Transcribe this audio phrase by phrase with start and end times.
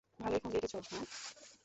[0.19, 1.03] ভালোই ফন্দি এঁটেছো, হাহ?